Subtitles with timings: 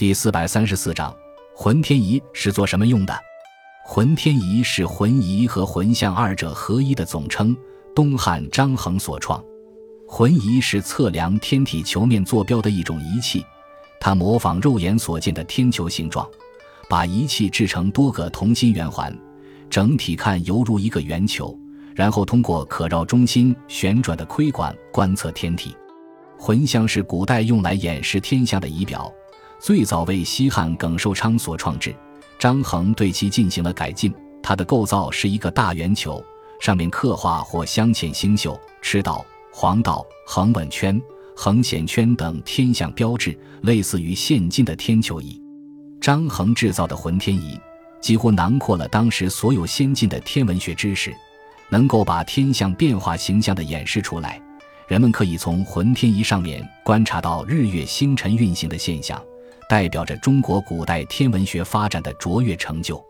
[0.00, 1.14] 第四百三十四章，
[1.54, 3.14] 浑天仪是做什么用的？
[3.84, 7.54] 浑天仪是浑仪和浑象二者合一的总称，
[7.94, 9.44] 东汉张衡所创。
[10.08, 13.44] 浑仪是测量天体球面坐标的一种仪器，
[14.00, 16.26] 它模仿肉眼所见的天球形状，
[16.88, 19.14] 把仪器制成多个同心圆环，
[19.68, 21.54] 整体看犹如一个圆球，
[21.94, 25.76] 然后通过可绕中心旋转的窥管观测天体。
[26.38, 29.12] 浑象是古代用来演示天象的仪表。
[29.60, 31.94] 最早为西汉耿寿昌所创制，
[32.38, 34.12] 张衡对其进行了改进。
[34.42, 36.24] 它的构造是一个大圆球，
[36.58, 40.98] 上面刻画或镶嵌星宿、赤道、黄道、恒稳圈、
[41.36, 45.38] 恒显圈等天象标志，类似于现今的天球仪。
[46.00, 47.60] 张衡制造的浑天仪
[48.00, 51.14] 几乎囊括了当时所有先进的天文学知识，
[51.68, 54.40] 能够把天象变化形象地演示出来。
[54.88, 59.22] 人们可以从浑天仪上面观察到日月星辰运行的现象。
[59.70, 63.00] 代表着中国古代天文学发展的卓越成就。